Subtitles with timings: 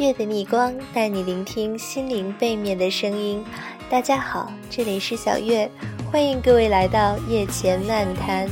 [0.00, 3.44] 月的逆光带你聆听心灵背面的声音。
[3.90, 5.70] 大家好，这里是小月，
[6.10, 8.48] 欢迎各位来到夜前漫谈。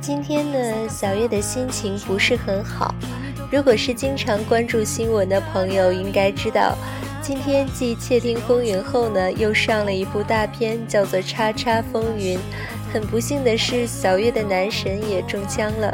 [0.00, 2.94] 今天呢，小月的心情不是很好。
[3.50, 6.78] 如果是经常关注新闻的朋友，应该知道，
[7.20, 12.38] 今天继《窃听风云》后呢，又上了一部大片，叫做《叉叉风云》。
[12.92, 15.92] 很不幸的是，小月的男神也中枪了。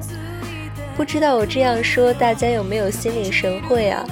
[0.98, 4.04] 不知道我这样说，大家有没有心领神会啊？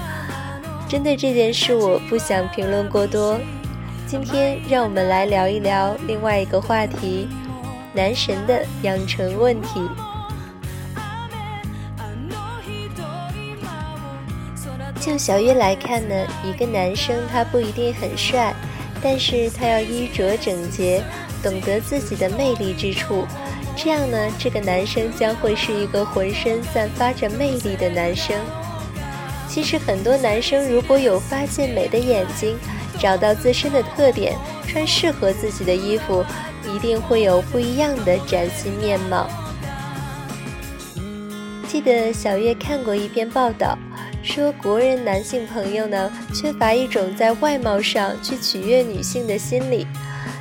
[0.89, 3.41] 针对这件事，我不想评论过多。
[4.07, 7.27] 今天让我们来聊一聊另外一个话题：
[7.93, 9.81] 男神的养成问题。
[15.01, 18.55] 就小月来看呢，一个男生他不一定很帅，
[19.03, 21.03] 但是他要衣着整洁，
[21.43, 23.27] 懂得自己的魅力之处，
[23.77, 28.35] 这样呢，这个男生将会是一个浑身散发着魅力的男生。
[29.49, 32.57] 其实很多男生如果有发现美的眼睛，
[32.99, 34.35] 找到自身的特点，
[34.67, 36.25] 穿适合自己的衣服，
[36.75, 39.29] 一定会有不一样的崭新面貌。
[41.69, 43.79] 记得小月看过一篇报道。
[44.23, 49.87] 说国人男性朋友呢，缺乏一种在外貌上去取悦女性的心理，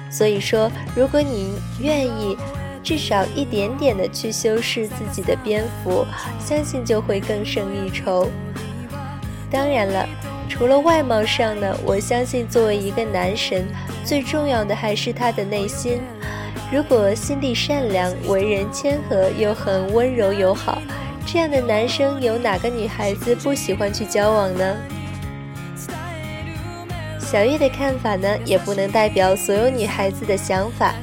[0.09, 2.35] 所以说，如果你愿意
[2.85, 6.05] 至少一点点的去修饰自己的蝙蝠，
[6.39, 8.29] 相信就会更胜一筹。
[9.49, 10.07] 当然了，
[10.47, 13.65] 除了外貌上呢，我相信作为一个男神，
[14.03, 15.99] 最重要的还是他的内心。
[16.71, 20.79] 如果心地善良，为人谦和，又很温柔友好。
[21.25, 24.77] 这样的男生有哪个女孩子不喜欢去交往呢？
[27.19, 30.93] 小月的看法呢，也不能代表所有女孩子的想法，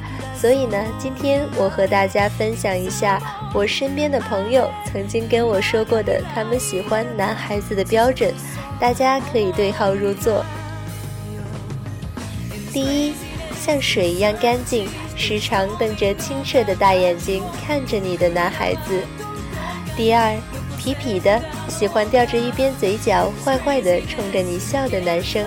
[0.43, 3.17] 所以呢，今天我和大家分享一下
[3.53, 8.33] 我身边的朋友曾经跟我说过的他们喜欢男孩子的标准，
[8.77, 10.43] 大家可以对号入座。
[12.73, 13.13] 第一，
[13.61, 19.01] 像水一样干净，时常瞪着清澈的大眼睛看着你的男孩子。
[19.95, 20.35] 第二，
[20.77, 25.45] 痞痞的，喜欢吊着一边嘴角，坏坏的冲着你笑的男生；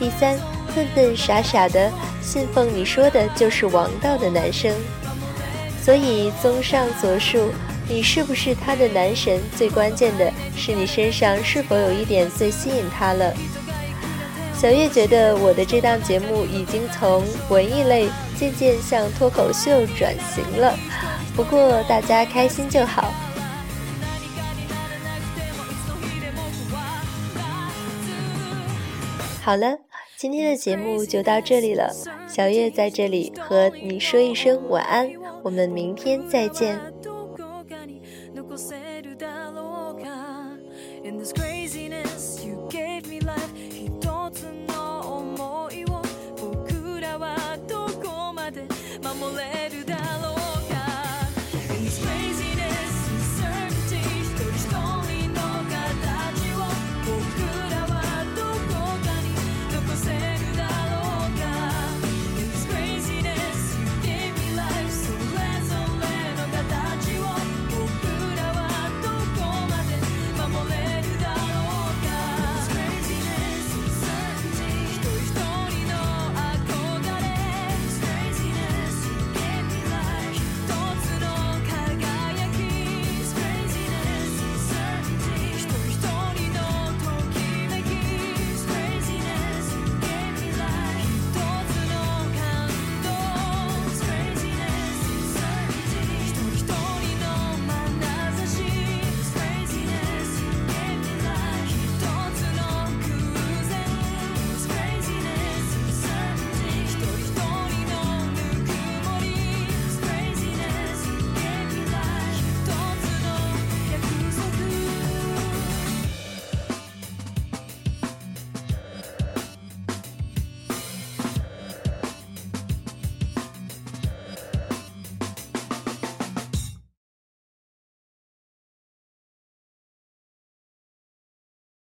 [0.00, 0.36] 第三，
[0.74, 1.92] 笨笨傻傻的，
[2.26, 4.74] 信奉你说的就是王道的男生。
[5.80, 7.52] 所以，综上所述，
[7.88, 9.40] 你是不是他的男神？
[9.56, 13.32] 最关键的是你身上是否有一点最吸引他了。
[14.58, 20.76] 小月觉得我的这档节目已经从文艺类渐渐向脱口秀转型了，
[21.36, 23.12] 不过大家开心就好。
[29.40, 29.78] 好了，
[30.18, 31.92] 今天的节目就到这里了。
[32.26, 35.10] 小月在这里和你说一声晚安，
[35.42, 36.80] 我们明天再见。